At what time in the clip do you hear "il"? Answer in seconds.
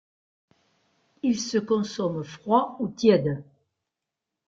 1.21-1.39